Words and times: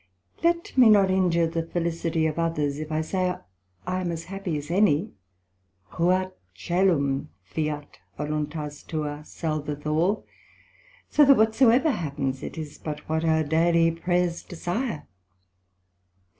Let 0.43 0.75
me 0.75 0.89
not 0.89 1.11
injure 1.11 1.45
the 1.45 1.61
felicity 1.67 2.25
of 2.25 2.39
others, 2.39 2.79
if 2.79 2.91
I 2.91 3.01
say 3.01 3.35
I 3.85 4.01
am 4.01 4.09
as 4.11 4.23
happy 4.23 4.57
as 4.57 4.71
any: 4.71 5.11
Ruat 5.99 6.33
cœlum, 6.55 7.27
Fiat 7.43 7.99
voluntas 8.17 8.81
tua, 8.81 9.21
salveth 9.23 9.85
all; 9.85 10.25
so 11.07 11.23
that 11.25 11.37
whatsoever 11.37 11.91
happens, 11.91 12.41
it 12.41 12.57
is 12.57 12.79
but 12.79 13.07
what 13.07 13.23
our 13.23 13.43
daily 13.43 13.91
prayers 13.91 14.41
desire. 14.41 15.05